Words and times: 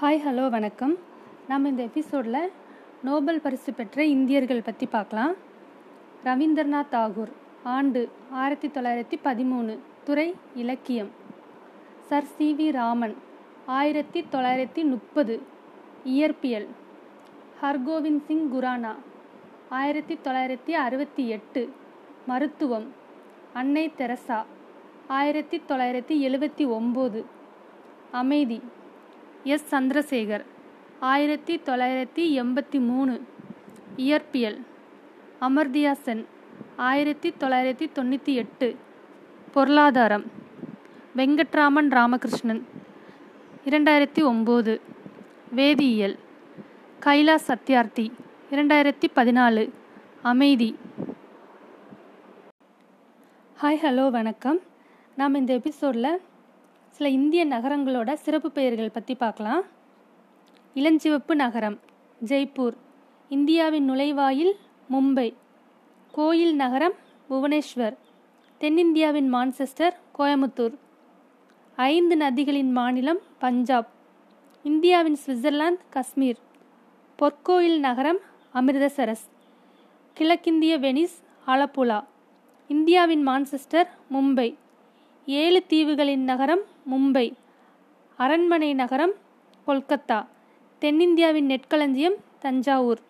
Hi 0.00 0.22
hello 0.26 0.50
வணக்கம். 0.50 0.98
நம்ம 1.48 1.68
இந்த 1.68 1.82
எபிசோடில் 1.82 2.52
நோபல் 3.02 3.40
பரிசு 3.40 3.72
பெற்ற 3.72 4.04
இந்தியர்கள் 4.04 4.62
பற்றி 4.62 4.86
பார்க்கலாம். 4.86 5.32
ரவீந்திரநாத் 6.24 6.90
தாகூர் 6.92 7.32
ஆண்டு 7.62 8.10
ஆயிரத்தி 8.30 8.68
தொள்ளாயிரத்தி 8.68 9.18
பதிமூணு 9.24 9.78
துறை 10.04 10.34
இலக்கியம். 10.54 11.10
சர் 12.00 12.24
சி 12.24 12.54
வி 12.58 12.72
ராமன் 12.72 13.16
ஆயிரத்தி 13.66 14.24
தொள்ளாயிரத்தி 14.32 14.84
முப்பது 14.84 15.40
இயற்பியல். 16.04 16.66
ஹர்கோவிந்த் 17.62 18.24
சிங் 18.26 18.52
குரானா 18.52 18.94
ஆயிரத்தி 19.68 20.18
தொள்ளாயிரத்தி 20.24 20.70
அறுபத்தி 20.70 21.28
எட்டு 21.28 21.72
மருத்துவம். 22.26 22.92
அன்னை 23.52 23.92
தெரசா 23.96 24.44
ஆயிரத்தி 25.08 25.62
தொள்ளாயிரத்தி 25.68 26.26
எழுபத்தி 26.28 26.66
ஒம்பது 26.68 27.24
அமைதி. 28.10 28.60
எஸ். 29.44 29.74
சந்திரசேகர். 29.74 30.44
ஆயிரத்தி 31.00 31.60
தொள்ளாயிரத்தி 31.64 32.42
எண்பத்தி 32.42 32.80
மூணு. 32.80 33.22
இயற்பியல். 33.96 34.60
அமர்தியா 35.40 35.92
சென். 35.92 36.26
ஆயிரத்தி 36.76 37.34
தொள்ளாயிரத்தி 37.40 37.90
தொண்ணூற்றி 37.94 38.34
எட்டு. 38.34 38.76
பொருளாதாரம். 39.52 40.24
வெங்கட்ராமன் 41.16 41.90
ராமகிருஷ்ணன். 41.90 42.66
இரண்டாயிரத்தி 43.64 44.22
ஒம்பது. 44.22 44.80
வேதியியல். 45.54 46.18
கைலாஸ் 47.00 47.48
சத்யார்த்தி. 47.48 48.12
இரண்டாயிரத்தி 48.50 49.04
பதினாலு. 49.14 49.70
அமைதி. 50.22 50.78
ஹாய் 53.62 53.78
ஹலோ 53.82 54.10
வணக்கம். 54.10 54.60
நாம் 55.16 55.34
இந்த 55.34 55.52
எபிசோடில் 55.52 56.20
சில 56.94 57.08
இந்திய 57.08 57.46
நகரங்களோட 57.46 58.14
சிறப்பு 58.14 58.50
பெயர்கள் 58.50 58.90
பற்றி 58.90 59.14
பார்க்கலாம். 59.14 59.62
இளஞ்சிவப்பு 60.74 61.34
நகரம் 61.34 61.78
ஜெய்ப்பூர். 62.24 62.72
இந்தியாவின் 63.28 63.90
நுழைவாயில் 63.90 64.52
மும்பை. 64.90 65.34
கோயில் 66.12 66.54
நகரம் 66.54 66.92
புவனேஸ்வர். 67.30 67.96
தென்னிந்தியாவின் 68.60 69.32
மான்செஸ்டர் 69.32 69.92
கோயமுத்தூர் 70.18 70.74
ஐந்து 71.76 72.16
நதிகளின் 72.16 72.70
மாநிலம் 72.70 73.18
பஞ்சாப். 73.38 73.88
இந்தியாவின் 74.62 75.18
சுவிட்சர்லாந்து 75.26 75.80
காஷ்மீர். 75.90 76.38
பொற்கோயில் 77.18 77.78
நகரம் 77.78 78.18
அமிர்தசரஸ். 78.54 79.26
கிழக்கிந்திய 80.12 80.78
வெனிஸ் 80.78 81.16
ஆலப்புழா. 81.46 82.04
இந்தியாவின் 82.68 83.28
மான்செஸ்டர் 83.28 83.88
மும்பை. 84.12 84.54
ஏழு 85.26 85.64
தீவுகளின் 85.68 86.24
நகரம் 86.24 86.62
மும்பை 86.90 87.32
அரண்மனை 88.16 88.74
நகரம் 88.74 89.12
கொல்கத்தா 89.66 90.26
தென்னிந்தியாவின் 90.80 91.48
நெற்களஞ்சியம் 91.50 92.16
தஞ்சாவூர். 92.38 93.00